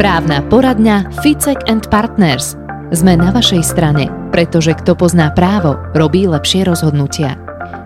Právna 0.00 0.40
poradňa 0.48 1.20
Ficek 1.20 1.68
and 1.68 1.84
Partners. 1.92 2.56
Sme 2.96 3.12
na 3.12 3.28
vašej 3.28 3.60
strane, 3.60 4.08
pretože 4.32 4.72
kto 4.72 4.96
pozná 4.96 5.28
právo, 5.36 5.76
robí 5.92 6.24
lepšie 6.24 6.64
rozhodnutia. 6.64 7.36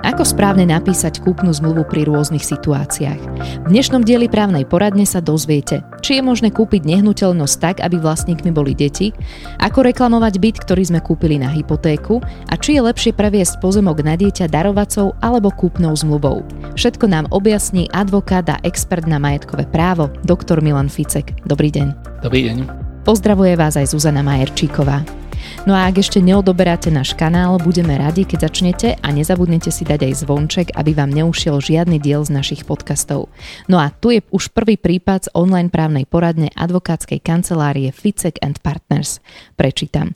Ako 0.06 0.22
správne 0.22 0.70
napísať 0.70 1.18
kúpnu 1.18 1.50
zmluvu 1.50 1.82
pri 1.82 2.06
rôznych 2.06 2.46
situáciách? 2.46 3.20
V 3.66 3.68
dnešnom 3.74 4.06
dieli 4.06 4.30
právnej 4.30 4.62
poradne 4.62 5.02
sa 5.02 5.18
dozviete, 5.18 5.82
či 5.98 6.16
je 6.16 6.22
možné 6.22 6.54
kúpiť 6.54 6.86
nehnuteľnosť 6.86 7.56
tak, 7.58 7.76
aby 7.82 7.98
vlastníkmi 7.98 8.54
boli 8.54 8.70
deti, 8.70 9.10
ako 9.58 9.82
reklamovať 9.90 10.38
byt, 10.38 10.56
ktorý 10.62 10.86
sme 10.86 11.02
kúpili 11.02 11.42
na 11.42 11.50
hypotéku 11.50 12.22
a 12.22 12.54
či 12.54 12.78
je 12.78 12.86
lepšie 12.86 13.18
previesť 13.18 13.58
pozemok 13.58 14.06
na 14.06 14.14
dieťa 14.14 14.46
darovacou 14.46 15.18
alebo 15.18 15.50
kúpnou 15.50 15.90
zmluvou. 15.98 16.46
Všetko 16.78 17.10
nám 17.10 17.26
objasní 17.34 17.90
advokát 17.90 18.46
a 18.46 18.62
expert 18.62 19.10
na 19.10 19.18
majetkové 19.18 19.66
právo, 19.66 20.06
doktor 20.22 20.62
Milan 20.62 20.86
Ficek. 20.86 21.34
Dobrý 21.50 21.74
deň. 21.74 22.22
Dobrý 22.22 22.46
deň. 22.46 22.56
Pozdravuje 23.02 23.58
vás 23.58 23.74
aj 23.74 23.90
Zuzana 23.90 24.22
Majerčíková. 24.22 25.25
No 25.66 25.74
a 25.74 25.90
ak 25.90 25.98
ešte 25.98 26.22
neodoberáte 26.22 26.94
náš 26.94 27.16
kanál, 27.18 27.58
budeme 27.58 27.98
radi, 27.98 28.22
keď 28.22 28.46
začnete 28.46 28.88
a 29.02 29.08
nezabudnete 29.10 29.74
si 29.74 29.82
dať 29.82 30.06
aj 30.06 30.14
zvonček, 30.22 30.66
aby 30.78 30.94
vám 30.94 31.10
neušiel 31.10 31.58
žiadny 31.58 31.98
diel 31.98 32.22
z 32.22 32.30
našich 32.30 32.62
podcastov. 32.62 33.26
No 33.66 33.82
a 33.82 33.90
tu 33.90 34.14
je 34.14 34.22
už 34.30 34.54
prvý 34.54 34.78
prípad 34.78 35.26
z 35.26 35.32
online 35.34 35.74
právnej 35.74 36.06
poradne 36.06 36.54
advokátskej 36.54 37.18
kancelárie 37.18 37.90
Ficek 37.90 38.38
and 38.46 38.62
Partners. 38.62 39.18
Prečítam. 39.58 40.14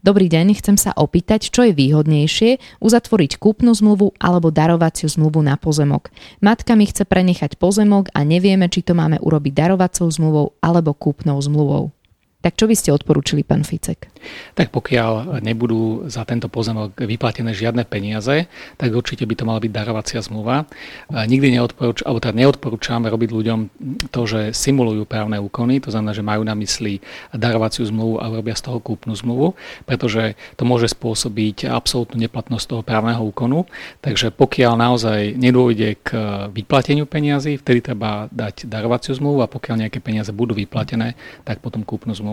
Dobrý 0.00 0.32
deň, 0.32 0.56
chcem 0.56 0.80
sa 0.80 0.96
opýtať, 0.96 1.52
čo 1.52 1.60
je 1.60 1.76
výhodnejšie, 1.76 2.80
uzatvoriť 2.80 3.36
kúpnu 3.36 3.76
zmluvu 3.76 4.16
alebo 4.16 4.48
darovaciu 4.48 5.12
zmluvu 5.12 5.44
na 5.44 5.60
pozemok. 5.60 6.08
Matka 6.40 6.72
mi 6.72 6.88
chce 6.88 7.04
prenechať 7.04 7.60
pozemok 7.60 8.08
a 8.16 8.24
nevieme, 8.24 8.72
či 8.72 8.80
to 8.80 8.96
máme 8.96 9.20
urobiť 9.20 9.52
darovacou 9.52 10.08
zmluvou 10.08 10.56
alebo 10.64 10.96
kúpnou 10.96 11.36
zmluvou. 11.44 11.92
Tak 12.40 12.56
čo 12.56 12.64
by 12.64 12.72
ste 12.72 12.88
odporúčili, 12.96 13.44
pán 13.44 13.68
Ficek? 13.68 14.08
Tak 14.56 14.72
pokiaľ 14.72 15.44
nebudú 15.44 16.08
za 16.08 16.24
tento 16.24 16.48
pozemok 16.48 16.96
vyplatené 16.96 17.52
žiadne 17.52 17.84
peniaze, 17.84 18.48
tak 18.80 18.96
určite 18.96 19.28
by 19.28 19.34
to 19.36 19.44
mala 19.44 19.60
byť 19.60 19.68
darovacia 19.68 20.24
zmluva. 20.24 20.64
Nikdy 21.12 21.60
neodporúč, 21.60 22.00
alebo 22.00 22.16
teda 22.16 22.40
neodporúčame 22.40 23.12
robiť 23.12 23.28
ľuďom 23.28 23.60
to, 24.08 24.22
že 24.24 24.40
simulujú 24.56 25.04
právne 25.04 25.36
úkony, 25.36 25.84
to 25.84 25.92
znamená, 25.92 26.16
že 26.16 26.24
majú 26.24 26.40
na 26.40 26.56
mysli 26.56 27.04
darovaciu 27.36 27.84
zmluvu 27.84 28.24
a 28.24 28.32
robia 28.32 28.56
z 28.56 28.72
toho 28.72 28.80
kúpnu 28.80 29.12
zmluvu, 29.12 29.52
pretože 29.84 30.32
to 30.56 30.64
môže 30.64 30.96
spôsobiť 30.96 31.68
absolútnu 31.68 32.24
neplatnosť 32.24 32.64
toho 32.72 32.80
právneho 32.80 33.20
úkonu. 33.20 33.68
Takže 34.00 34.32
pokiaľ 34.32 34.80
naozaj 34.80 35.36
nedôjde 35.36 36.00
k 36.00 36.08
vyplateniu 36.56 37.04
peniazy, 37.04 37.60
vtedy 37.60 37.84
treba 37.84 38.32
dať 38.32 38.64
darovaciu 38.64 39.12
zmluvu 39.12 39.44
a 39.44 39.52
pokiaľ 39.52 39.84
nejaké 39.84 40.00
peniaze 40.00 40.32
budú 40.32 40.56
vyplatené, 40.56 41.20
tak 41.44 41.60
potom 41.60 41.84
kúpnu 41.84 42.16
zmluvu. 42.16 42.29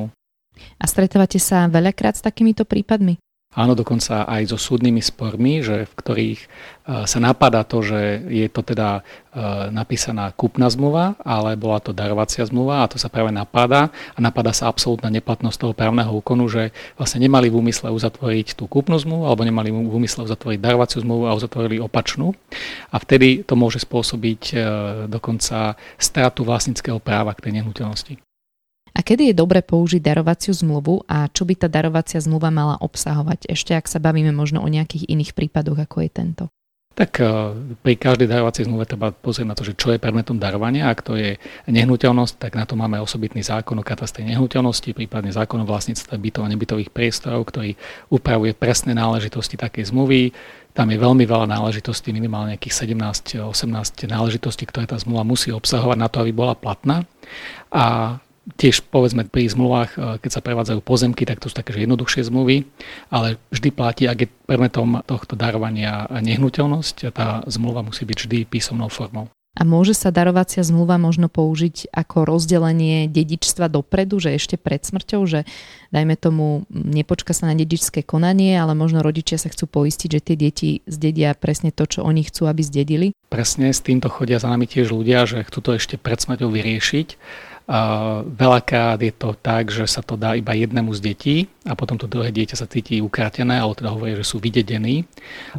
A 0.77 0.85
stretávate 0.85 1.37
sa 1.37 1.69
veľakrát 1.71 2.17
s 2.17 2.25
takýmito 2.25 2.67
prípadmi? 2.67 3.17
Áno, 3.57 3.73
dokonca 3.73 4.29
aj 4.29 4.53
so 4.53 4.57
súdnymi 4.61 5.01
spormi, 5.01 5.65
že 5.65 5.89
v 5.89 5.93
ktorých 5.97 6.39
e, 6.45 6.47
sa 7.09 7.17
napadá 7.17 7.65
to, 7.65 7.81
že 7.81 8.21
je 8.29 8.45
to 8.53 8.61
teda 8.61 9.01
e, 9.01 9.41
napísaná 9.73 10.29
kúpna 10.29 10.69
zmluva, 10.69 11.17
ale 11.25 11.57
bola 11.57 11.81
to 11.81 11.89
darovacia 11.89 12.45
zmluva 12.45 12.85
a 12.85 12.89
to 12.91 13.01
sa 13.01 13.09
práve 13.09 13.33
napadá 13.33 13.89
a 14.13 14.19
napadá 14.21 14.53
sa 14.53 14.69
absolútna 14.69 15.09
neplatnosť 15.09 15.57
toho 15.57 15.73
právneho 15.73 16.13
úkonu, 16.13 16.45
že 16.45 16.69
vlastne 17.01 17.17
nemali 17.25 17.49
v 17.49 17.57
úmysle 17.57 17.89
uzatvoriť 17.89 18.53
tú 18.53 18.69
kúpnu 18.69 18.93
zmluvu 19.01 19.25
alebo 19.25 19.41
nemali 19.41 19.73
v 19.73 19.89
úmysle 19.89 20.29
uzatvoriť 20.29 20.61
darovaciu 20.61 21.01
zmluvu 21.01 21.25
a 21.25 21.33
uzatvorili 21.33 21.81
opačnú. 21.81 22.37
A 22.93 23.01
vtedy 23.01 23.41
to 23.41 23.57
môže 23.57 23.81
spôsobiť 23.81 24.41
e, 24.53 24.55
dokonca 25.09 25.73
stratu 25.97 26.45
vlastníckého 26.45 27.01
práva 27.01 27.33
k 27.33 27.49
tej 27.49 27.63
nehnuteľnosti. 27.63 28.26
A 28.97 29.05
kedy 29.05 29.29
je 29.29 29.35
dobre 29.37 29.61
použiť 29.61 30.01
darovaciu 30.01 30.57
zmluvu 30.57 31.05
a 31.05 31.29
čo 31.29 31.45
by 31.45 31.53
tá 31.53 31.67
darovacia 31.69 32.17
zmluva 32.17 32.49
mala 32.49 32.81
obsahovať? 32.81 33.45
Ešte 33.45 33.77
ak 33.77 33.85
sa 33.85 34.01
bavíme 34.01 34.33
možno 34.33 34.65
o 34.65 34.67
nejakých 34.67 35.05
iných 35.05 35.37
prípadoch, 35.37 35.77
ako 35.77 36.01
je 36.01 36.09
tento. 36.09 36.43
Tak 36.97 37.21
eh, 37.21 37.29
pri 37.85 37.93
každej 37.93 38.25
darovacej 38.25 38.65
zmluve 38.65 38.89
treba 38.89 39.13
pozrieť 39.13 39.45
na 39.45 39.53
to, 39.53 39.61
že 39.61 39.77
čo 39.77 39.93
je 39.93 40.01
predmetom 40.01 40.41
darovania. 40.41 40.89
Ak 40.89 41.05
to 41.05 41.13
je 41.13 41.37
nehnuteľnosť, 41.69 42.41
tak 42.41 42.57
na 42.57 42.65
to 42.65 42.73
máme 42.73 42.97
osobitný 42.97 43.45
zákon 43.45 43.77
o 43.77 43.85
katastri 43.85 44.25
nehnuteľnosti, 44.25 44.97
prípadne 44.97 45.29
zákon 45.29 45.61
o 45.61 45.69
vlastníctve 45.69 46.17
bytov 46.17 46.49
a 46.49 46.51
nebytových 46.57 46.89
priestorov, 46.89 47.53
ktorý 47.53 47.77
upravuje 48.09 48.57
presné 48.57 48.97
náležitosti 48.97 49.61
takej 49.61 49.93
zmluvy. 49.93 50.33
Tam 50.73 50.89
je 50.89 50.97
veľmi 50.97 51.21
veľa 51.21 51.45
náležitostí, 51.45 52.09
minimálne 52.09 52.57
nejakých 52.57 52.89
17-18 52.89 53.45
náležitostí, 54.09 54.65
ktoré 54.65 54.89
tá 54.89 54.97
zmluva 54.97 55.21
musí 55.21 55.53
obsahovať 55.53 55.97
na 56.01 56.09
to, 56.09 56.25
aby 56.25 56.33
bola 56.33 56.57
platná. 56.57 57.05
A 57.69 58.17
Tiež 58.55 58.87
povedzme 58.87 59.27
pri 59.27 59.51
zmluvách, 59.51 59.91
e, 59.91 59.97
keď 60.23 60.31
sa 60.31 60.39
prevádzajú 60.39 60.79
pozemky, 60.79 61.27
tak 61.27 61.43
to 61.43 61.51
sú 61.51 61.55
také 61.59 61.75
že 61.75 61.83
jednoduchšie 61.83 62.31
zmluvy, 62.31 62.63
ale 63.11 63.35
vždy 63.51 63.69
platí, 63.75 64.07
ak 64.07 64.23
je 64.23 64.31
predmetom 64.47 65.03
tohto 65.03 65.35
darovania 65.35 66.07
nehnuteľnosť, 66.07 67.11
tá 67.11 67.43
zmluva 67.51 67.83
musí 67.83 68.07
byť 68.07 68.17
vždy 68.23 68.37
písomnou 68.47 68.87
formou. 68.87 69.27
A 69.57 69.65
môže 69.65 69.97
sa 69.97 70.13
darovacia 70.13 70.61
zmluva 70.61 71.01
možno 71.01 71.33
použiť 71.33 71.89
ako 71.89 72.29
rozdelenie 72.29 73.09
dedičstva 73.09 73.65
dopredu, 73.73 74.21
že 74.21 74.37
ešte 74.37 74.53
pred 74.53 74.85
smrťou, 74.85 75.25
že 75.25 75.49
dajme 75.89 76.13
tomu 76.13 76.69
nepočka 76.69 77.33
sa 77.33 77.49
na 77.49 77.57
dedičské 77.57 78.05
konanie, 78.05 78.53
ale 78.53 78.77
možno 78.77 79.01
rodičia 79.01 79.41
sa 79.41 79.49
chcú 79.49 79.65
poistiť, 79.81 80.09
že 80.13 80.21
tie 80.21 80.35
deti 80.37 80.69
zdedia 80.85 81.33
presne 81.33 81.73
to, 81.73 81.89
čo 81.89 82.05
oni 82.05 82.21
chcú, 82.29 82.45
aby 82.45 82.61
zdedili? 82.61 83.07
Presne, 83.33 83.73
s 83.73 83.81
týmto 83.81 84.13
chodia 84.13 84.37
za 84.37 84.53
nami 84.53 84.69
tiež 84.69 84.93
ľudia, 84.93 85.25
že 85.25 85.41
chcú 85.49 85.59
to 85.65 85.71
ešte 85.73 85.97
pred 85.97 86.21
smrťou 86.21 86.53
vyriešiť 86.53 87.07
Veľakrát 88.31 88.95
je 89.03 89.11
to 89.11 89.35
tak, 89.35 89.67
že 89.67 89.83
sa 89.91 89.99
to 89.99 90.15
dá 90.15 90.39
iba 90.39 90.55
jednému 90.55 90.87
z 90.95 90.99
detí 91.03 91.37
a 91.67 91.75
potom 91.75 91.99
to 91.99 92.07
druhé 92.07 92.31
dieťa 92.31 92.55
sa 92.55 92.63
cíti 92.63 93.03
ukratené, 93.03 93.59
alebo 93.59 93.75
teda 93.75 93.91
hovorí, 93.91 94.15
že 94.15 94.23
sú 94.23 94.39
vydedení. 94.39 95.03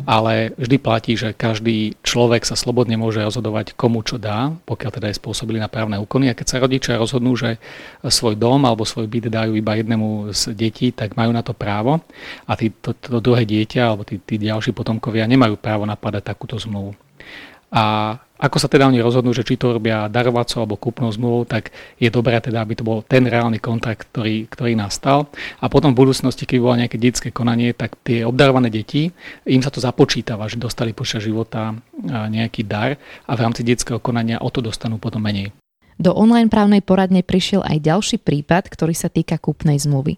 Ale 0.08 0.56
vždy 0.56 0.76
platí, 0.80 1.20
že 1.20 1.36
každý 1.36 2.00
človek 2.00 2.48
sa 2.48 2.56
slobodne 2.56 2.96
môže 2.96 3.20
rozhodovať, 3.20 3.76
komu 3.76 4.00
čo 4.00 4.16
dá, 4.16 4.56
pokiaľ 4.64 4.91
teda 4.96 5.06
je 5.12 5.20
spôsobili 5.20 5.60
na 5.60 5.69
právne 5.69 6.00
úkony. 6.00 6.32
A 6.32 6.38
keď 6.38 6.46
sa 6.48 6.64
rodičia 6.64 6.96
rozhodnú, 6.96 7.36
že 7.36 7.60
svoj 8.00 8.40
dom 8.40 8.64
alebo 8.64 8.88
svoj 8.88 9.04
byt 9.04 9.28
dajú 9.28 9.52
iba 9.52 9.76
jednému 9.76 10.32
z 10.32 10.56
detí, 10.56 10.96
tak 10.96 11.12
majú 11.12 11.28
na 11.28 11.44
to 11.44 11.52
právo. 11.52 12.00
A 12.48 12.56
tí, 12.56 12.72
to, 12.72 12.96
to 12.96 13.20
druhé 13.20 13.44
dieťa 13.44 13.84
alebo 13.84 14.08
tí, 14.08 14.16
tí 14.16 14.40
ďalší 14.40 14.72
potomkovia 14.72 15.28
nemajú 15.28 15.60
právo 15.60 15.84
napadať 15.84 16.32
takúto 16.32 16.56
zmluvu. 16.56 17.07
A 17.68 18.16
ako 18.38 18.62
sa 18.62 18.70
teda 18.70 18.86
oni 18.86 19.02
rozhodnú, 19.02 19.34
že 19.34 19.42
či 19.42 19.58
to 19.58 19.74
robia 19.74 20.06
darovacou 20.06 20.62
alebo 20.62 20.78
kúpnou 20.78 21.10
zmluvou, 21.10 21.42
tak 21.42 21.74
je 21.98 22.06
dobré 22.06 22.38
teda, 22.38 22.62
aby 22.62 22.78
to 22.78 22.86
bol 22.86 23.02
ten 23.02 23.26
reálny 23.26 23.58
kontrakt, 23.58 24.14
ktorý, 24.14 24.46
ktorý 24.46 24.78
nastal. 24.78 25.26
A 25.58 25.66
potom 25.66 25.90
v 25.90 26.06
budúcnosti, 26.06 26.46
keď 26.46 26.58
bolo 26.62 26.78
nejaké 26.78 27.02
detské 27.02 27.28
konanie, 27.34 27.74
tak 27.74 27.98
tie 28.06 28.22
obdarované 28.22 28.70
deti, 28.70 29.10
im 29.42 29.58
sa 29.58 29.74
to 29.74 29.82
započítava, 29.82 30.46
že 30.46 30.54
dostali 30.54 30.94
počas 30.94 31.26
života 31.26 31.74
nejaký 32.06 32.62
dar 32.62 32.94
a 33.26 33.32
v 33.34 33.42
rámci 33.42 33.66
detského 33.66 33.98
konania 33.98 34.38
o 34.38 34.48
to 34.54 34.62
dostanú 34.62 35.02
potom 35.02 35.18
menej. 35.18 35.50
Do 35.98 36.14
online 36.14 36.46
právnej 36.46 36.78
poradne 36.78 37.26
prišiel 37.26 37.66
aj 37.66 37.82
ďalší 37.82 38.16
prípad, 38.22 38.70
ktorý 38.70 38.94
sa 38.94 39.10
týka 39.10 39.34
kúpnej 39.34 39.82
zmluvy. 39.82 40.14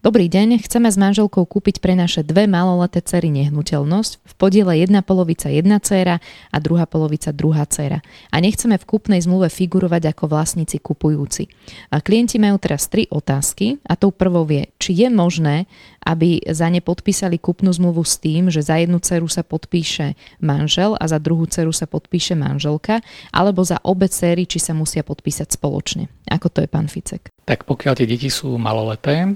Dobrý 0.00 0.32
deň, 0.32 0.64
chceme 0.64 0.88
s 0.88 0.96
manželkou 0.96 1.44
kúpiť 1.44 1.84
pre 1.84 1.92
naše 1.92 2.24
dve 2.24 2.48
maloleté 2.48 3.04
cery 3.04 3.28
nehnuteľnosť. 3.36 4.24
V 4.24 4.32
podiele 4.40 4.80
jedna 4.80 5.04
polovica 5.04 5.52
jedna 5.52 5.76
dcéra 5.76 6.24
a 6.48 6.56
druhá 6.56 6.88
polovica 6.88 7.36
druhá 7.36 7.68
dcéra. 7.68 8.00
A 8.32 8.40
nechceme 8.40 8.80
v 8.80 8.88
kúpnej 8.88 9.20
zmluve 9.20 9.52
figurovať 9.52 10.16
ako 10.16 10.32
vlastníci 10.32 10.80
kupujúci. 10.80 11.52
A 11.92 12.00
klienti 12.00 12.40
majú 12.40 12.56
teraz 12.56 12.88
tri 12.88 13.12
otázky 13.12 13.76
a 13.84 13.92
tou 13.92 14.08
prvou 14.08 14.48
je, 14.48 14.72
či 14.80 15.04
je 15.04 15.12
možné, 15.12 15.68
aby 16.00 16.48
za 16.48 16.72
ne 16.72 16.80
podpísali 16.80 17.36
kúpnu 17.36 17.68
zmluvu 17.68 18.00
s 18.00 18.16
tým, 18.16 18.48
že 18.48 18.64
za 18.64 18.80
jednu 18.80 19.04
dceru 19.04 19.28
sa 19.28 19.44
podpíše 19.44 20.16
manžel 20.40 20.96
a 20.96 21.04
za 21.12 21.20
druhú 21.20 21.44
dceru 21.44 21.76
sa 21.76 21.84
podpíše 21.84 22.32
manželka, 22.40 23.04
alebo 23.36 23.60
za 23.68 23.76
obe 23.84 24.08
céry, 24.08 24.48
či 24.48 24.64
sa 24.64 24.72
musia 24.72 25.04
podpísať 25.04 25.60
spoločne. 25.60 26.08
Ako 26.24 26.48
to 26.48 26.64
je 26.64 26.72
pán 26.72 26.88
Ficek? 26.88 27.28
Tak 27.50 27.66
pokiaľ 27.66 27.98
tie 27.98 28.06
deti 28.06 28.30
sú 28.30 28.54
maloleté, 28.62 29.34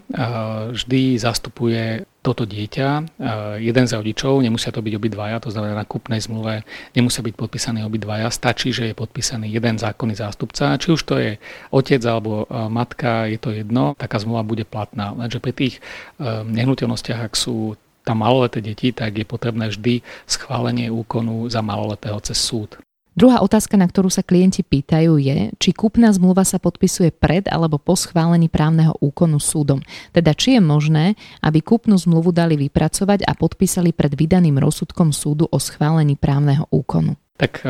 vždy 0.71 1.19
zastupuje 1.19 2.06
toto 2.23 2.47
dieťa 2.47 3.19
jeden 3.59 3.85
z 3.91 3.93
rodičov, 3.99 4.39
nemusia 4.39 4.71
to 4.71 4.79
byť 4.79 4.94
obidvaja, 4.94 5.43
to 5.43 5.50
znamená 5.50 5.83
na 5.83 5.83
kúpnej 5.83 6.23
zmluve 6.23 6.62
nemusia 6.94 7.27
byť 7.27 7.35
podpísaní 7.35 7.83
obidvaja, 7.83 8.31
stačí, 8.31 8.71
že 8.71 8.87
je 8.87 8.94
podpísaný 8.94 9.50
jeden 9.50 9.83
zákonný 9.83 10.15
zástupca, 10.15 10.79
či 10.79 10.94
už 10.94 11.03
to 11.03 11.19
je 11.19 11.43
otec 11.75 11.99
alebo 12.06 12.47
matka, 12.71 13.27
je 13.27 13.37
to 13.43 13.50
jedno, 13.50 13.99
taká 13.99 14.23
zmluva 14.23 14.47
bude 14.47 14.62
platná. 14.62 15.11
Lenže 15.11 15.43
pri 15.43 15.50
tých 15.50 15.75
nehnuteľnostiach, 16.23 17.19
ak 17.19 17.35
sú 17.35 17.75
tam 18.06 18.23
maloleté 18.23 18.62
deti, 18.62 18.94
tak 18.94 19.11
je 19.19 19.27
potrebné 19.27 19.75
vždy 19.75 20.06
schválenie 20.31 20.87
úkonu 20.87 21.50
za 21.50 21.67
maloletého 21.67 22.23
cez 22.23 22.39
súd. 22.39 22.79
Druhá 23.15 23.47
otázka, 23.47 23.79
na 23.79 23.87
ktorú 23.87 24.11
sa 24.11 24.27
klienti 24.27 24.67
pýtajú 24.67 25.23
je, 25.23 25.55
či 25.63 25.71
kúpna 25.71 26.11
zmluva 26.11 26.43
sa 26.43 26.59
podpisuje 26.59 27.15
pred 27.15 27.47
alebo 27.47 27.79
po 27.79 27.95
schválení 27.95 28.51
právneho 28.51 28.91
úkonu 28.99 29.39
súdom. 29.39 29.79
Teda 30.11 30.35
či 30.35 30.59
je 30.59 30.63
možné, 30.63 31.15
aby 31.39 31.63
kúpnu 31.63 31.95
zmluvu 31.95 32.35
dali 32.35 32.59
vypracovať 32.59 33.23
a 33.23 33.39
podpísali 33.39 33.95
pred 33.95 34.19
vydaným 34.19 34.59
rozsudkom 34.59 35.15
súdu 35.15 35.47
o 35.47 35.59
schválení 35.63 36.19
právneho 36.19 36.67
úkonu. 36.75 37.15
Tak 37.35 37.67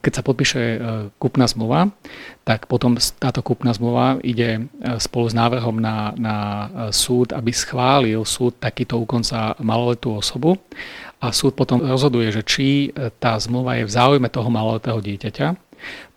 keď 0.00 0.12
sa 0.12 0.24
podpíše 0.24 0.60
kúpna 1.20 1.44
zmluva, 1.44 1.92
tak 2.48 2.64
potom 2.64 2.96
táto 2.96 3.44
kúpna 3.44 3.76
zmluva 3.76 4.16
ide 4.24 4.72
spolu 4.96 5.28
s 5.28 5.36
návrhom 5.36 5.76
na, 5.76 6.16
na 6.16 6.36
súd, 6.88 7.36
aby 7.36 7.52
schválil 7.52 8.24
súd 8.24 8.56
takýto 8.56 8.96
úkon 8.96 9.20
za 9.20 9.52
maloletú 9.60 10.16
osobu 10.16 10.56
a 11.22 11.30
súd 11.30 11.54
potom 11.54 11.78
rozhoduje, 11.78 12.34
že 12.34 12.42
či 12.42 12.90
tá 13.22 13.38
zmluva 13.38 13.78
je 13.78 13.86
v 13.86 13.94
záujme 13.94 14.26
toho 14.26 14.50
maloletého 14.50 14.98
dieťaťa. 14.98 15.46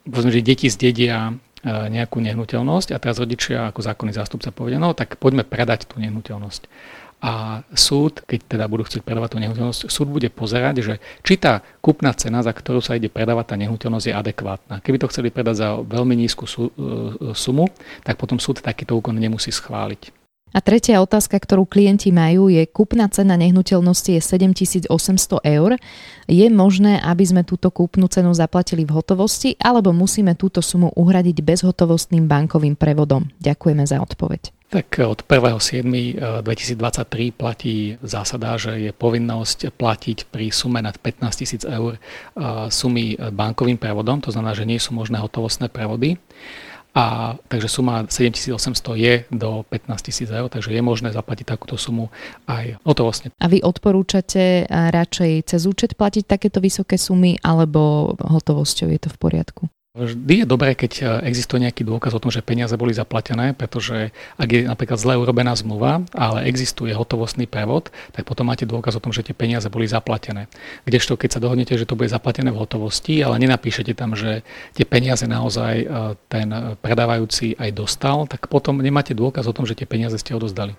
Povedzme, 0.09 0.33
že 0.33 0.41
deti 0.41 0.65
zdedia 0.65 1.37
nejakú 1.65 2.21
nehnuteľnosť 2.21 2.93
a 2.93 3.01
teraz 3.01 3.21
rodičia 3.21 3.69
ako 3.69 3.85
zákonný 3.85 4.13
zástupca 4.13 4.53
povedia, 4.53 4.77
no 4.81 4.93
tak 4.97 5.17
poďme 5.17 5.45
predať 5.45 5.89
tú 5.89 5.97
nehnuteľnosť 5.97 6.69
a 7.25 7.65
súd, 7.73 8.21
keď 8.27 8.39
teda 8.45 8.65
budú 8.69 8.85
chcieť 8.85 9.01
predávať 9.01 9.33
tú 9.33 9.37
nehnuteľnosť, 9.41 9.89
súd 9.89 10.13
bude 10.13 10.29
pozerať, 10.29 10.75
že 10.85 10.93
či 11.25 11.41
tá 11.41 11.65
kúpna 11.81 12.13
cena, 12.13 12.45
za 12.45 12.53
ktorú 12.53 12.85
sa 12.85 12.93
ide 12.99 13.09
predávať 13.09 13.49
tá 13.49 13.55
nehnuteľnosť, 13.57 14.05
je 14.05 14.13
adekvátna. 14.13 14.75
Keby 14.85 15.01
to 15.01 15.09
chceli 15.09 15.33
predať 15.33 15.55
za 15.57 15.69
veľmi 15.81 16.13
nízku 16.13 16.45
e, 16.45 16.69
sumu, 17.33 17.65
tak 18.05 18.21
potom 18.21 18.37
súd 18.37 18.61
takýto 18.61 18.93
úkon 18.93 19.17
nemusí 19.17 19.49
schváliť. 19.49 20.24
A 20.55 20.63
tretia 20.63 21.03
otázka, 21.03 21.35
ktorú 21.35 21.67
klienti 21.67 22.15
majú, 22.15 22.47
je 22.47 22.63
kúpna 22.63 23.11
cena 23.11 23.35
nehnuteľnosti 23.35 24.15
je 24.15 24.23
7800 24.23 24.87
eur. 25.43 25.75
Je 26.31 26.47
možné, 26.47 27.03
aby 27.03 27.27
sme 27.27 27.43
túto 27.43 27.67
kúpnu 27.67 28.07
cenu 28.07 28.31
zaplatili 28.31 28.87
v 28.87 28.95
hotovosti, 28.95 29.59
alebo 29.59 29.91
musíme 29.91 30.31
túto 30.39 30.63
sumu 30.63 30.95
uhradiť 30.95 31.43
bezhotovostným 31.43 32.31
bankovým 32.31 32.79
prevodom? 32.79 33.27
Ďakujeme 33.43 33.83
za 33.83 33.99
odpoveď. 33.99 34.55
Tak 34.71 34.95
od 35.03 35.27
1.7.2023 35.27 37.35
platí 37.35 37.99
zásada, 37.99 38.55
že 38.55 38.79
je 38.79 38.95
povinnosť 38.95 39.75
platiť 39.75 40.31
pri 40.31 40.55
sume 40.55 40.79
nad 40.79 40.95
15 40.95 41.67
000 41.67 41.67
eur 41.67 41.99
sumy 42.71 43.19
bankovým 43.19 43.75
prevodom, 43.75 44.23
to 44.23 44.31
znamená, 44.31 44.55
že 44.55 44.63
nie 44.63 44.79
sú 44.79 44.95
možné 44.95 45.19
hotovostné 45.19 45.67
prevody. 45.67 46.15
A 46.95 47.35
takže 47.51 47.67
suma 47.67 48.07
7800 48.07 48.95
je 48.95 49.13
do 49.27 49.67
15 49.67 50.31
000 50.31 50.31
eur, 50.31 50.47
takže 50.47 50.71
je 50.71 50.79
možné 50.79 51.11
zaplatiť 51.11 51.43
takúto 51.43 51.75
sumu 51.75 52.07
aj 52.47 52.79
hotovostne. 52.87 53.35
A 53.35 53.51
vy 53.51 53.59
odporúčate 53.59 54.63
radšej 54.71 55.51
cez 55.51 55.61
účet 55.67 55.99
platiť 55.99 56.23
takéto 56.23 56.63
vysoké 56.63 56.95
sumy 56.95 57.35
alebo 57.43 58.15
hotovosťou 58.15 58.87
je 58.95 58.99
to 59.03 59.09
v 59.11 59.17
poriadku? 59.19 59.67
Vždy 59.95 60.43
je 60.43 60.47
dobré, 60.47 60.75
keď 60.75 60.91
e, 60.99 61.03
existuje 61.31 61.63
nejaký 61.63 61.87
dôkaz 61.87 62.11
o 62.11 62.19
tom, 62.19 62.27
že 62.27 62.43
peniaze 62.43 62.75
boli 62.75 62.91
zaplatené, 62.91 63.55
pretože 63.55 64.11
ak 64.35 64.49
je 64.51 64.67
napríklad 64.67 64.99
zle 64.99 65.15
urobená 65.15 65.55
zmluva, 65.55 66.03
ale 66.11 66.51
existuje 66.51 66.91
hotovostný 66.91 67.47
prevod, 67.47 67.95
tak 68.11 68.27
potom 68.27 68.51
máte 68.51 68.67
dôkaz 68.67 68.99
o 68.99 69.03
tom, 69.03 69.15
že 69.15 69.23
tie 69.23 69.31
peniaze 69.31 69.71
boli 69.71 69.87
zaplatené. 69.87 70.51
Kdežto 70.83 71.15
keď 71.15 71.39
sa 71.39 71.39
dohodnete, 71.39 71.79
že 71.79 71.87
to 71.87 71.95
bude 71.95 72.11
zaplatené 72.11 72.51
v 72.51 72.59
hotovosti, 72.59 73.23
ale 73.23 73.39
nenapíšete 73.39 73.95
tam, 73.95 74.19
že 74.19 74.43
tie 74.75 74.83
peniaze 74.83 75.23
naozaj 75.31 75.73
e, 75.79 75.85
ten 76.27 76.51
predávajúci 76.83 77.55
aj 77.55 77.71
dostal, 77.71 78.27
tak 78.27 78.51
potom 78.51 78.83
nemáte 78.83 79.15
dôkaz 79.15 79.47
o 79.47 79.55
tom, 79.55 79.63
že 79.63 79.79
tie 79.79 79.87
peniaze 79.87 80.19
ste 80.19 80.35
odozdali. 80.35 80.75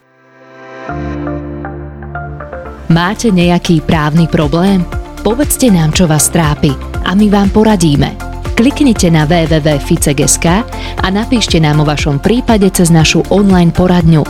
Máte 2.93 3.33
nejaký 3.33 3.81
právny 3.81 4.29
problém? 4.29 4.85
Povedzte 5.25 5.73
nám, 5.73 5.97
čo 5.97 6.05
vás 6.05 6.29
trápi 6.29 6.77
a 7.01 7.17
my 7.17 7.33
vám 7.33 7.49
poradíme. 7.49 8.26
Kliknite 8.57 9.13
na 9.13 9.29
www.ficek.sk 9.29 10.47
a 11.05 11.07
napíšte 11.13 11.61
nám 11.61 11.85
o 11.85 11.89
vašom 11.89 12.25
prípade 12.25 12.65
cez 12.73 12.89
našu 12.89 13.21
online 13.29 13.69
poradňu 13.69 14.25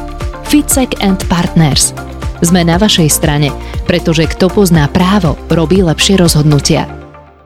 Ficek 0.51 0.99
and 0.99 1.23
Partners. 1.31 1.95
Sme 2.43 2.67
na 2.67 2.75
vašej 2.75 3.07
strane, 3.07 3.55
pretože 3.87 4.27
kto 4.27 4.51
pozná 4.51 4.91
právo, 4.91 5.39
robí 5.47 5.79
lepšie 5.79 6.19
rozhodnutia. 6.19 6.91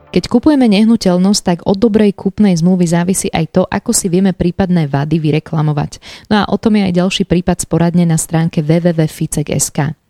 Keď 0.09 0.25
kupujeme 0.25 0.65
nehnuteľnosť, 0.73 1.41
tak 1.45 1.59
od 1.69 1.77
dobrej 1.77 2.17
kúpnej 2.17 2.57
zmluvy 2.57 2.89
závisí 2.89 3.29
aj 3.29 3.45
to, 3.53 3.61
ako 3.69 3.93
si 3.93 4.09
vieme 4.09 4.33
prípadné 4.33 4.89
vady 4.89 5.21
vyreklamovať. 5.21 6.01
No 6.33 6.41
a 6.41 6.49
o 6.49 6.57
tom 6.57 6.81
je 6.81 6.89
aj 6.89 6.97
ďalší 6.97 7.23
prípad 7.29 7.61
sporadne 7.61 8.09
na 8.09 8.17
stránke 8.17 8.65
www.ficek.sk. 8.65 10.00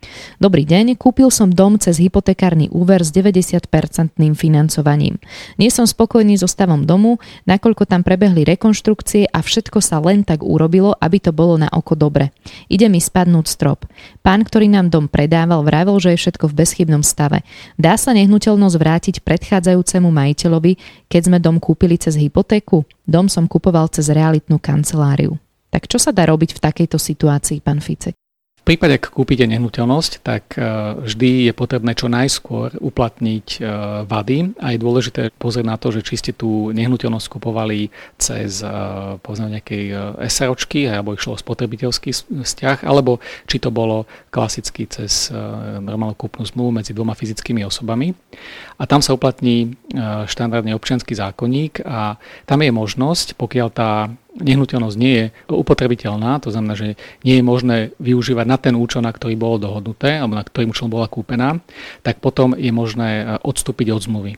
Dobrý 0.42 0.65
deň, 0.65 0.98
kúpil 0.98 1.30
som 1.30 1.53
dom 1.53 1.77
cez 1.77 2.01
hypotekárny 2.01 2.68
úver 2.74 3.06
s 3.06 3.13
90-percentným 3.13 4.33
financovaním. 4.33 5.21
Nie 5.62 5.69
som 5.69 5.86
spokojný 5.86 6.38
so 6.42 6.50
stavom 6.50 6.86
domu, 6.89 7.21
nakoľko 7.45 7.86
tam 7.86 8.01
prebehli 8.01 8.42
rekonštrukcie 8.45 9.30
a 9.30 9.39
všetko 9.39 9.77
sa 9.80 10.01
len 10.01 10.25
tak 10.25 10.42
urobilo, 10.42 10.98
aby 10.98 11.21
to 11.21 11.30
bolo 11.30 11.62
na 11.62 11.69
oko 11.69 11.94
dobre. 11.94 12.33
Ide 12.74 12.89
mi 12.89 12.98
spadnúť 12.98 13.45
strop. 13.45 13.86
Pán, 14.25 14.42
ktorý 14.42 14.69
nám 14.69 14.89
dom 14.89 15.06
predával, 15.06 15.62
vravel, 15.62 16.01
že 16.01 16.18
je 16.18 16.21
všetko 16.25 16.50
v 16.50 16.57
bezchybnom 16.57 17.03
stave. 17.06 17.45
Dá 17.77 17.98
sa 17.98 18.13
nehnuteľnosť 18.18 18.77
vrátiť 18.77 19.15
predchádzajúcemu 19.21 20.09
majiteľovi, 20.09 20.74
keď 21.09 21.21
sme 21.30 21.38
dom 21.38 21.57
kúpili 21.62 21.98
cez 22.01 22.18
hypotéku? 22.18 22.86
Dom 23.06 23.30
som 23.30 23.45
kupoval 23.50 23.89
cez 23.94 24.09
realitnú 24.09 24.57
kanceláriu. 24.57 25.38
Tak 25.71 25.88
čo 25.88 25.98
sa 25.98 26.12
dá 26.12 26.27
robiť 26.27 26.57
v 26.57 26.63
takejto 26.63 27.00
situácii, 27.00 27.63
pán 27.63 27.80
Ficek? 27.80 28.20
Prípade, 28.71 29.03
ak 29.03 29.12
kúpite 29.12 29.44
nehnuteľnosť, 29.51 30.23
tak 30.23 30.56
e, 30.56 30.63
vždy 31.03 31.51
je 31.51 31.51
potrebné 31.51 31.91
čo 31.91 32.07
najskôr 32.07 32.71
uplatniť 32.79 33.59
e, 33.59 33.62
vady 34.07 34.56
a 34.63 34.71
je 34.71 34.79
dôležité 34.79 35.21
pozrieť 35.35 35.68
na 35.68 35.75
to, 35.75 35.91
že 35.91 36.07
či 36.07 36.15
ste 36.15 36.31
tú 36.31 36.71
nehnuteľnosť 36.71 37.27
kupovali 37.35 37.91
cez 38.15 38.63
e, 38.63 38.71
povedzme 39.19 39.59
nejakej 39.59 40.15
SROčky 40.23 40.88
alebo 40.88 41.19
išlo 41.19 41.35
spotrebiteľský 41.35 42.15
vzťah, 42.15 42.88
alebo 42.88 43.19
či 43.44 43.59
to 43.59 43.75
bolo 43.75 44.07
klasicky 44.31 44.88
cez 44.88 45.35
normálnu 45.83 46.15
kúpnu 46.15 46.47
zmluvu 46.47 46.71
medzi 46.71 46.95
dvoma 46.95 47.12
fyzickými 47.12 47.67
osobami. 47.67 48.15
A 48.79 48.88
tam 48.88 49.03
sa 49.03 49.12
uplatní 49.12 49.75
štandardne 50.31 50.71
občianský 50.79 51.12
zákonník 51.12 51.83
a 51.83 52.15
tam 52.47 52.63
je 52.63 52.71
možnosť, 52.71 53.35
pokiaľ 53.35 53.67
tá 53.75 54.07
nehnuteľnosť 54.39 54.98
nie 54.98 55.13
je 55.18 55.25
upotrebiteľná, 55.51 56.39
to 56.39 56.56
znamená, 56.56 56.74
že 56.80 56.95
nie 57.28 57.39
je 57.39 57.44
možné 57.44 57.78
využívať 58.00 58.45
na 58.48 58.56
ten 58.56 58.74
účel, 58.80 59.04
na 59.04 59.12
ktorý 59.12 59.36
bolo 59.36 59.60
dohodnuté, 59.60 60.16
alebo 60.19 60.39
na 60.39 60.45
ktorým 60.48 60.72
účelom 60.72 60.92
bola 60.92 61.12
kúpená, 61.12 61.60
tak 62.00 62.24
potom 62.24 62.56
je 62.56 62.72
možné 62.72 63.10
e, 63.19 63.24
odstúpiť 63.44 63.92
od 63.92 64.01
zmluvy 64.07 64.33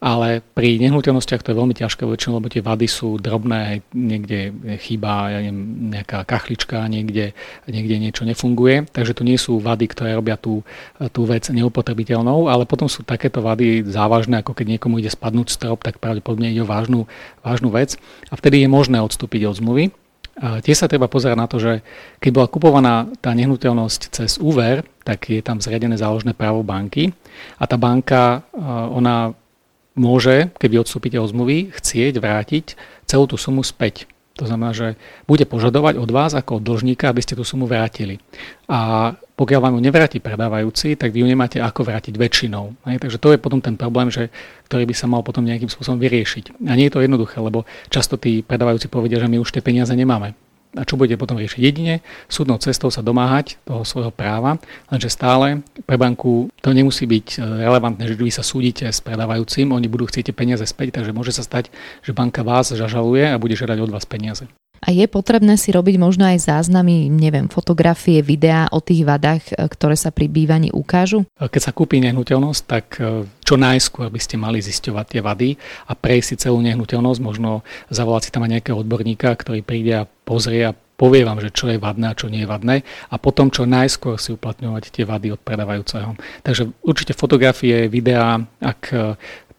ale 0.00 0.40
pri 0.40 0.80
nehnuteľnostiach 0.80 1.44
to 1.44 1.52
je 1.52 1.60
veľmi 1.60 1.76
ťažké 1.76 2.08
väčšinou, 2.08 2.40
lebo 2.40 2.48
tie 2.48 2.64
vady 2.64 2.88
sú 2.88 3.20
drobné, 3.20 3.84
niekde 3.92 4.48
chýba 4.80 5.28
ja 5.28 5.38
neviem, 5.44 5.92
nejaká 5.92 6.24
kachlička, 6.24 6.88
niekde, 6.88 7.36
niekde 7.68 8.00
niečo 8.00 8.24
nefunguje, 8.24 8.88
takže 8.88 9.12
to 9.12 9.28
nie 9.28 9.36
sú 9.36 9.60
vady, 9.60 9.92
ktoré 9.92 10.16
robia 10.16 10.40
tú, 10.40 10.64
tú 11.12 11.28
vec 11.28 11.52
neupotrebiteľnou, 11.52 12.48
ale 12.48 12.64
potom 12.64 12.88
sú 12.88 13.04
takéto 13.04 13.44
vady 13.44 13.84
závažné, 13.84 14.40
ako 14.40 14.56
keď 14.56 14.66
niekomu 14.80 15.04
ide 15.04 15.12
spadnúť 15.12 15.52
strop, 15.52 15.84
tak 15.84 16.00
pravdepodobne 16.00 16.48
ide 16.48 16.64
o 16.64 16.68
vážnu, 16.68 17.04
vážnu 17.44 17.68
vec. 17.68 18.00
A 18.32 18.40
vtedy 18.40 18.64
je 18.64 18.72
možné 18.72 19.04
odstúpiť 19.04 19.52
od 19.52 19.60
zmluvy. 19.60 19.92
A 20.40 20.64
sa 20.64 20.88
treba 20.88 21.04
pozerať 21.04 21.36
na 21.36 21.44
to, 21.44 21.60
že 21.60 21.84
keď 22.16 22.30
bola 22.32 22.48
kupovaná 22.48 22.94
tá 23.20 23.36
nehnuteľnosť 23.36 24.00
cez 24.08 24.40
úver, 24.40 24.80
tak 25.04 25.28
je 25.28 25.44
tam 25.44 25.60
zriadené 25.60 26.00
záložné 26.00 26.32
právo 26.32 26.64
banky. 26.64 27.12
A 27.60 27.68
tá 27.68 27.76
banka, 27.76 28.48
ona 28.88 29.36
môže, 30.00 30.48
keby 30.56 30.80
odstúpite 30.80 31.20
od 31.20 31.28
zmluvy, 31.28 31.76
chcieť 31.76 32.16
vrátiť 32.16 32.80
celú 33.04 33.28
tú 33.28 33.36
sumu 33.36 33.60
späť. 33.60 34.08
To 34.40 34.48
znamená, 34.48 34.72
že 34.72 34.96
bude 35.28 35.44
požadovať 35.44 36.00
od 36.00 36.08
vás 36.08 36.32
ako 36.32 36.56
od 36.56 36.64
dlžníka, 36.64 37.12
aby 37.12 37.20
ste 37.20 37.36
tú 37.36 37.44
sumu 37.44 37.68
vrátili. 37.68 38.16
A 38.72 39.12
pokiaľ 39.36 39.60
vám 39.60 39.74
ju 39.76 39.80
nevráti 39.84 40.16
predávajúci, 40.16 40.96
tak 40.96 41.12
vy 41.12 41.20
ju 41.20 41.28
nemáte 41.28 41.60
ako 41.60 41.84
vrátiť 41.84 42.16
väčšinou. 42.16 42.72
Hej? 42.88 43.04
Takže 43.04 43.20
to 43.20 43.36
je 43.36 43.38
potom 43.42 43.60
ten 43.60 43.76
problém, 43.76 44.08
že, 44.08 44.32
ktorý 44.72 44.88
by 44.88 44.94
sa 44.96 45.12
mal 45.12 45.20
potom 45.20 45.44
nejakým 45.44 45.68
spôsobom 45.68 46.00
vyriešiť. 46.00 46.56
A 46.64 46.72
nie 46.72 46.88
je 46.88 46.94
to 46.96 47.04
jednoduché, 47.04 47.36
lebo 47.36 47.68
často 47.92 48.16
tí 48.16 48.40
predávajúci 48.40 48.88
povedia, 48.88 49.20
že 49.20 49.28
my 49.28 49.36
už 49.36 49.52
tie 49.52 49.60
peniaze 49.60 49.92
nemáme 49.92 50.32
a 50.78 50.86
čo 50.86 50.94
budete 50.94 51.18
potom 51.18 51.38
riešiť? 51.40 51.58
Jedine 51.58 52.04
súdnou 52.30 52.60
cestou 52.62 52.92
sa 52.94 53.02
domáhať 53.02 53.58
toho 53.66 53.82
svojho 53.82 54.14
práva, 54.14 54.62
lenže 54.92 55.10
stále 55.10 55.66
pre 55.88 55.98
banku 55.98 56.46
to 56.62 56.70
nemusí 56.70 57.10
byť 57.10 57.26
e, 57.34 57.66
relevantné, 57.66 58.06
že 58.06 58.14
vy 58.14 58.30
sa 58.30 58.46
súdite 58.46 58.86
s 58.86 59.02
predávajúcim, 59.02 59.74
oni 59.74 59.90
budú 59.90 60.06
chcieť 60.06 60.30
peniaze 60.30 60.62
späť, 60.62 61.00
takže 61.00 61.10
môže 61.10 61.34
sa 61.34 61.42
stať, 61.42 61.74
že 62.06 62.14
banka 62.14 62.46
vás 62.46 62.70
zažaluje 62.70 63.26
a 63.26 63.40
bude 63.40 63.58
žiadať 63.58 63.78
od 63.82 63.90
vás 63.90 64.06
peniaze. 64.06 64.46
A 64.80 64.96
je 64.96 65.04
potrebné 65.04 65.60
si 65.60 65.76
robiť 65.76 66.00
možno 66.00 66.24
aj 66.24 66.48
záznamy, 66.48 67.12
neviem, 67.12 67.52
fotografie, 67.52 68.24
videá 68.24 68.64
o 68.72 68.80
tých 68.80 69.04
vadách, 69.04 69.44
e, 69.52 69.68
ktoré 69.68 69.92
sa 69.92 70.08
pri 70.08 70.32
bývaní 70.32 70.72
ukážu? 70.72 71.28
Keď 71.36 71.60
sa 71.60 71.76
kúpi 71.76 72.00
nehnuteľnosť, 72.00 72.62
tak 72.64 72.86
e, 72.96 73.28
čo 73.44 73.60
najskôr 73.60 74.08
by 74.08 74.20
ste 74.20 74.40
mali 74.40 74.64
zisťovať 74.64 75.06
tie 75.06 75.20
vady 75.20 75.50
a 75.84 75.92
prejsť 75.92 76.26
si 76.32 76.36
celú 76.40 76.64
nehnuteľnosť, 76.64 77.20
možno 77.20 77.60
zavolať 77.92 78.28
si 78.28 78.30
tam 78.32 78.48
aj 78.48 78.56
nejakého 78.56 78.80
odborníka, 78.80 79.36
ktorý 79.36 79.60
príde 79.60 80.00
a 80.00 80.08
pozrie 80.08 80.64
a 80.64 80.72
povie 80.72 81.28
vám, 81.28 81.44
že 81.44 81.52
čo 81.52 81.68
je 81.68 81.80
vadné 81.80 82.12
a 82.12 82.16
čo 82.16 82.32
nie 82.32 82.44
je 82.44 82.48
vadné 82.48 82.84
a 83.08 83.16
potom 83.16 83.48
čo 83.48 83.64
najskôr 83.64 84.20
si 84.20 84.36
uplatňovať 84.36 84.92
tie 84.92 85.04
vady 85.08 85.32
od 85.32 85.40
predávajúceho. 85.40 86.12
Takže 86.44 86.76
určite 86.84 87.16
fotografie, 87.16 87.88
videá, 87.88 88.36
ak 88.60 88.92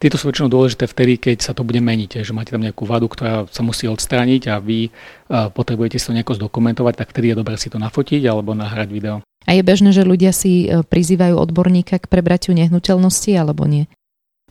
tieto 0.01 0.17
sú 0.17 0.33
väčšinou 0.33 0.49
dôležité 0.49 0.89
vtedy, 0.89 1.21
keď 1.21 1.37
sa 1.45 1.53
to 1.53 1.61
bude 1.61 1.77
meniť, 1.77 2.25
že 2.25 2.33
máte 2.33 2.49
tam 2.49 2.65
nejakú 2.65 2.89
vadu, 2.89 3.05
ktorá 3.05 3.45
sa 3.53 3.61
musí 3.61 3.85
odstrániť 3.85 4.49
a 4.49 4.57
vy 4.57 4.89
potrebujete 5.29 6.01
si 6.01 6.09
to 6.09 6.17
nejako 6.17 6.41
zdokumentovať, 6.41 7.05
tak 7.05 7.13
vtedy 7.13 7.31
je 7.31 7.39
dobré 7.39 7.53
si 7.61 7.69
to 7.69 7.77
nafotiť 7.77 8.25
alebo 8.25 8.57
nahrať 8.57 8.89
video. 8.89 9.21
A 9.45 9.57
je 9.57 9.61
bežné, 9.65 9.89
že 9.89 10.05
ľudia 10.05 10.29
si 10.33 10.69
e, 10.69 10.85
prizývajú 10.85 11.33
odborníka 11.33 11.97
k 11.97 12.05
prebratiu 12.05 12.53
nehnuteľnosti 12.53 13.31
alebo 13.33 13.65
nie? 13.65 13.89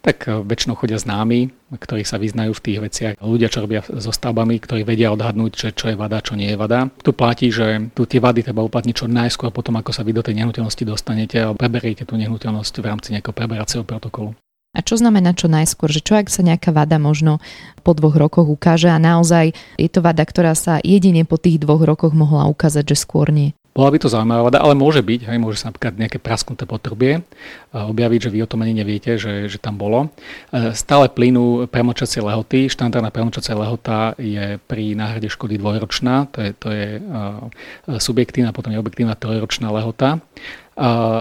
Tak 0.02 0.26
e, 0.26 0.42
väčšinou 0.42 0.74
chodia 0.74 0.98
známi, 0.98 1.54
ktorí 1.70 2.02
sa 2.02 2.18
vyznajú 2.18 2.50
v 2.58 2.64
tých 2.66 2.78
veciach. 2.82 3.14
Ľudia, 3.22 3.52
čo 3.54 3.62
robia 3.62 3.86
so 3.86 4.10
stavbami, 4.10 4.58
ktorí 4.58 4.82
vedia 4.82 5.14
odhadnúť, 5.14 5.52
že 5.54 5.68
čo 5.78 5.94
je 5.94 5.96
vada, 5.96 6.18
čo 6.18 6.34
nie 6.34 6.50
je 6.50 6.58
vada. 6.58 6.90
Tu 7.06 7.14
platí, 7.14 7.54
že 7.54 7.94
tu 7.94 8.02
tie 8.02 8.18
vady 8.18 8.50
treba 8.50 8.66
uplatniť 8.66 8.94
čo 8.98 9.06
najskôr 9.06 9.54
potom, 9.54 9.78
ako 9.78 9.94
sa 9.94 10.02
vy 10.02 10.10
do 10.10 10.26
tej 10.26 10.42
nehnuteľnosti 10.42 10.82
dostanete 10.82 11.38
a 11.38 11.54
preberiete 11.54 12.02
tú 12.02 12.18
nehnuteľnosť 12.18 12.74
v 12.82 12.88
rámci 12.90 13.14
nejakého 13.14 13.36
preberacieho 13.36 13.86
protokolu. 13.86 14.34
A 14.70 14.86
čo 14.86 14.94
znamená 14.94 15.34
čo 15.34 15.50
najskôr? 15.50 15.90
Že 15.90 16.00
čo 16.06 16.14
ak 16.14 16.30
sa 16.30 16.46
nejaká 16.46 16.70
vada 16.70 16.94
možno 17.02 17.42
po 17.82 17.90
dvoch 17.90 18.14
rokoch 18.14 18.46
ukáže 18.46 18.86
a 18.86 19.02
naozaj 19.02 19.50
je 19.74 19.90
to 19.90 19.98
vada, 19.98 20.22
ktorá 20.22 20.54
sa 20.54 20.78
jedine 20.86 21.26
po 21.26 21.42
tých 21.42 21.58
dvoch 21.58 21.82
rokoch 21.82 22.14
mohla 22.14 22.46
ukázať, 22.46 22.94
že 22.94 23.02
skôr 23.02 23.34
nie? 23.34 23.50
Bola 23.70 23.90
by 23.94 23.98
to 24.02 24.10
zaujímavá 24.10 24.50
vada, 24.50 24.58
ale 24.62 24.74
môže 24.74 24.98
byť, 24.98 25.30
hej, 25.30 25.38
môže 25.38 25.62
sa 25.62 25.70
napríklad 25.70 25.94
nejaké 25.94 26.18
prasknuté 26.18 26.66
potrubie 26.66 27.22
objaviť, 27.70 28.20
že 28.26 28.32
vy 28.34 28.42
o 28.42 28.50
tom 28.50 28.66
ani 28.66 28.74
neviete, 28.74 29.14
že, 29.14 29.46
že 29.46 29.62
tam 29.62 29.78
bolo. 29.78 30.10
E, 30.50 30.74
stále 30.74 31.06
plynú 31.06 31.70
premočacie 31.70 32.18
lehoty. 32.18 32.66
Štandardná 32.66 33.14
premočacia 33.14 33.54
lehota 33.54 34.18
je 34.18 34.58
pri 34.66 34.98
náhrade 34.98 35.30
škody 35.30 35.54
dvojročná, 35.58 36.30
to 36.34 36.38
je, 36.42 36.50
to 36.58 36.68
je 36.74 36.86
subjektívna, 38.02 38.50
potom 38.50 38.74
je 38.74 38.82
objektívna 38.82 39.14
trojročná 39.14 39.70
lehota. 39.70 40.18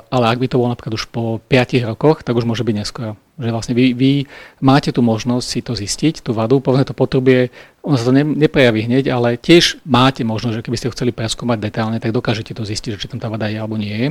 Ale 0.10 0.26
ak 0.26 0.42
by 0.42 0.48
to 0.50 0.58
bolo 0.58 0.74
napríklad 0.74 0.98
už 0.98 1.06
po 1.14 1.38
5 1.54 1.86
rokoch, 1.86 2.26
tak 2.26 2.34
už 2.34 2.50
môže 2.50 2.66
byť 2.66 2.76
neskoro 2.78 3.14
že 3.40 3.50
vlastne 3.56 3.74
vy, 3.74 3.96
vy 3.96 4.12
máte 4.60 4.92
tu 4.92 5.00
možnosť 5.00 5.46
si 5.48 5.60
to 5.64 5.74
zistiť, 5.74 6.22
tú 6.22 6.36
vadu, 6.36 6.60
povedzme 6.60 6.92
to 6.92 6.96
potrubie, 6.96 7.48
ono 7.80 7.96
sa 7.96 8.12
to 8.12 8.14
ne, 8.14 8.28
neprejaví 8.28 8.84
hneď, 8.84 9.08
ale 9.08 9.40
tiež 9.40 9.80
máte 9.88 10.28
možnosť, 10.28 10.60
že 10.60 10.64
keby 10.68 10.78
ste 10.78 10.92
chceli 10.92 11.12
preskúmať 11.16 11.58
detálne, 11.64 11.98
tak 12.04 12.12
dokážete 12.12 12.52
to 12.52 12.68
zistiť, 12.68 12.96
že 12.96 13.00
či 13.00 13.08
tam 13.08 13.24
tá 13.24 13.32
vada 13.32 13.48
je 13.48 13.56
alebo 13.56 13.80
nie 13.80 13.96
je. 13.96 14.08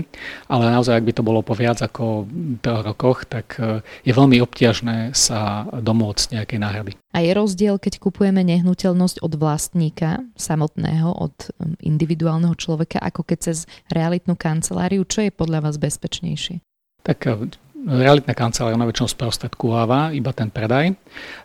Ale 0.49 0.73
naozaj, 0.73 0.97
ak 0.97 1.07
by 1.07 1.13
to 1.13 1.23
bolo 1.23 1.45
po 1.45 1.53
viac 1.53 1.77
ako 1.85 2.25
troch 2.65 2.83
rokoch, 2.89 3.29
tak 3.29 3.61
e, 3.61 3.85
je 4.09 4.13
veľmi 4.17 4.41
obťažné 4.41 5.13
sa 5.13 5.69
domôcť 5.69 6.41
nejakej 6.41 6.59
náhrady. 6.59 6.93
A 7.13 7.21
je 7.21 7.33
rozdiel, 7.37 7.77
keď 7.77 8.01
kupujeme 8.01 8.41
nehnuteľnosť 8.41 9.21
od 9.21 9.33
vlastníka 9.37 10.25
samotného, 10.41 11.13
od 11.13 11.53
individuálneho 11.85 12.57
človeka, 12.57 13.01
ako 13.05 13.29
keď 13.29 13.39
cez 13.53 13.59
realitnú 13.93 14.33
kanceláriu, 14.33 15.05
čo 15.05 15.29
je 15.29 15.33
podľa 15.33 15.69
vás 15.69 15.77
bezpečnejšie? 15.77 16.65
Tak 17.05 17.19
e, 17.29 17.53
realitná 17.89 18.37
kancelária 18.37 18.77
na 18.77 18.85
väčšinou 18.85 19.09
sprostredkováva 19.09 20.13
iba 20.13 20.31
ten 20.37 20.53
predaj, 20.53 20.93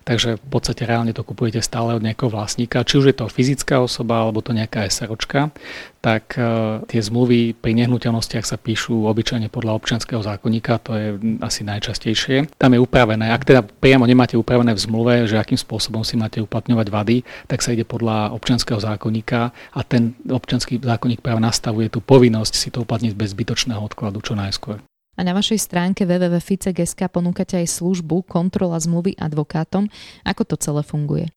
takže 0.04 0.36
v 0.36 0.48
podstate 0.52 0.84
reálne 0.84 1.16
to 1.16 1.24
kupujete 1.24 1.64
stále 1.64 1.96
od 1.96 2.04
nejakého 2.04 2.28
vlastníka, 2.28 2.84
či 2.84 3.00
už 3.00 3.06
je 3.10 3.16
to 3.16 3.32
fyzická 3.32 3.80
osoba 3.80 4.20
alebo 4.20 4.44
to 4.44 4.52
nejaká 4.52 4.84
SROčka, 4.92 5.56
tak 6.04 6.36
uh, 6.36 6.84
tie 6.92 7.00
zmluvy 7.00 7.56
pri 7.56 7.72
nehnuteľnostiach 7.80 8.44
sa 8.44 8.60
píšu 8.60 9.08
obyčajne 9.08 9.48
podľa 9.48 9.80
občianského 9.80 10.20
zákonníka, 10.20 10.84
to 10.84 10.92
je 11.00 11.08
asi 11.40 11.64
najčastejšie. 11.64 12.60
Tam 12.60 12.76
je 12.76 12.84
upravené, 12.84 13.32
ak 13.32 13.48
teda 13.48 13.64
priamo 13.64 14.04
nemáte 14.04 14.36
upravené 14.36 14.76
v 14.76 14.84
zmluve, 14.84 15.14
že 15.24 15.40
akým 15.40 15.56
spôsobom 15.56 16.04
si 16.04 16.20
máte 16.20 16.44
uplatňovať 16.44 16.88
vady, 16.92 17.18
tak 17.48 17.64
sa 17.64 17.72
ide 17.72 17.88
podľa 17.88 18.36
občianského 18.36 18.84
zákonníka 18.84 19.56
a 19.56 19.80
ten 19.88 20.12
občianský 20.28 20.84
zákonník 20.84 21.24
práve 21.24 21.40
nastavuje 21.40 21.88
tú 21.88 22.04
povinnosť 22.04 22.54
si 22.54 22.68
to 22.68 22.84
uplatniť 22.84 23.16
bez 23.16 23.32
zbytočného 23.32 23.80
odkladu 23.80 24.20
čo 24.20 24.36
najskôr. 24.36 24.84
A 25.14 25.22
na 25.22 25.38
vašej 25.38 25.62
stránke 25.62 26.10
www.fice.sk 26.10 27.06
ponúkate 27.10 27.62
aj 27.62 27.70
službu 27.70 28.26
kontrola 28.26 28.82
zmluvy 28.82 29.14
advokátom. 29.18 29.86
Ako 30.26 30.42
to 30.46 30.56
celé 30.58 30.82
funguje? 30.82 31.30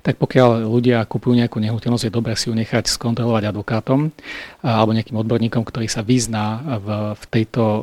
tak 0.00 0.16
pokiaľ 0.16 0.64
ľudia 0.64 1.04
kupujú 1.04 1.36
nejakú 1.36 1.60
nehnuteľnosť, 1.60 2.08
je 2.08 2.12
dobré 2.12 2.32
si 2.32 2.48
ju 2.48 2.56
nechať 2.56 2.88
skontrolovať 2.88 3.52
advokátom 3.52 4.08
alebo 4.64 4.96
nejakým 4.96 5.20
odborníkom, 5.20 5.60
ktorý 5.60 5.86
sa 5.92 6.00
vyzná 6.00 6.60
v, 6.80 6.88
v 7.20 7.24
tejto 7.28 7.62
e, 7.62 7.80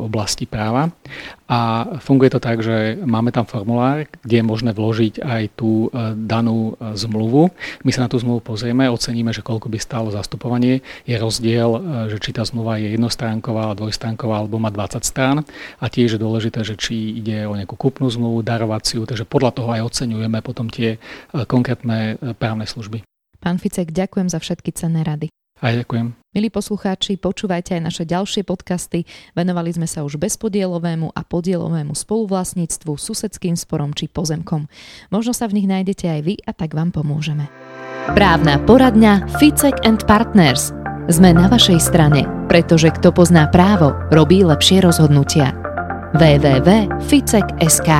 oblasti 0.00 0.48
práva. 0.48 0.88
A 1.48 1.88
funguje 2.04 2.28
to 2.28 2.44
tak, 2.44 2.60
že 2.60 3.00
máme 3.08 3.32
tam 3.32 3.48
formulár, 3.48 4.04
kde 4.20 4.36
je 4.40 4.44
možné 4.44 4.76
vložiť 4.76 5.24
aj 5.24 5.42
tú 5.56 5.88
e, 5.88 6.12
danú 6.12 6.76
e, 6.76 6.92
zmluvu. 6.92 7.48
My 7.88 7.90
sa 7.90 8.04
na 8.04 8.12
tú 8.12 8.20
zmluvu 8.20 8.44
pozrieme, 8.44 8.84
oceníme, 8.84 9.32
že 9.32 9.40
koľko 9.40 9.72
by 9.72 9.80
stálo 9.80 10.12
zastupovanie. 10.12 10.84
Je 11.08 11.16
rozdiel, 11.16 11.70
že 12.12 12.20
či 12.20 12.36
tá 12.36 12.44
zmluva 12.44 12.76
je 12.76 12.92
jednostránková, 12.92 13.72
dvojstránková 13.72 14.44
alebo 14.44 14.60
má 14.60 14.68
20 14.68 15.00
strán. 15.00 15.40
A 15.80 15.88
tiež 15.88 16.16
je 16.16 16.20
dôležité, 16.20 16.60
že 16.68 16.76
či 16.76 17.16
ide 17.16 17.48
o 17.48 17.56
nejakú 17.56 17.80
kúpnu 17.80 18.12
zmluvu, 18.12 18.44
darovaciu, 18.44 19.08
takže 19.08 19.24
podľa 19.24 19.56
toho 19.56 19.72
aj 19.72 19.88
oceňujeme 19.88 20.44
potom 20.44 20.68
tie 20.68 21.00
konkrétne 21.48 22.20
e, 22.20 22.36
právne 22.36 22.68
služby. 22.68 23.00
Pán 23.40 23.56
Ficek, 23.56 23.94
ďakujem 23.94 24.28
za 24.28 24.42
všetky 24.42 24.74
cenné 24.76 25.06
rady. 25.06 25.32
Aj 25.58 25.74
ďakujem. 25.74 26.14
Milí 26.38 26.54
poslucháči, 26.54 27.18
počúvajte 27.18 27.74
aj 27.74 27.82
naše 27.82 28.04
ďalšie 28.06 28.46
podcasty. 28.46 29.02
Venovali 29.34 29.74
sme 29.74 29.90
sa 29.90 30.06
už 30.06 30.14
bezpodielovému 30.20 31.10
a 31.10 31.20
podielovému 31.26 31.98
spoluvlastníctvu, 31.98 32.94
susedským 32.94 33.58
sporom 33.58 33.90
či 33.90 34.06
pozemkom. 34.06 34.70
Možno 35.10 35.34
sa 35.34 35.50
v 35.50 35.58
nich 35.58 35.66
nájdete 35.66 36.06
aj 36.06 36.20
vy 36.22 36.38
a 36.46 36.54
tak 36.54 36.78
vám 36.78 36.94
pomôžeme. 36.94 37.50
Právna 38.14 38.62
poradňa 38.62 39.26
Ficek 39.42 39.82
and 39.82 40.06
Partners. 40.06 40.70
Sme 41.10 41.34
na 41.34 41.50
vašej 41.50 41.80
strane, 41.82 42.28
pretože 42.46 42.94
kto 42.94 43.10
pozná 43.10 43.50
právo, 43.50 43.96
robí 44.14 44.46
lepšie 44.46 44.78
rozhodnutia. 44.84 45.56
www.ficek.sk 46.14 47.90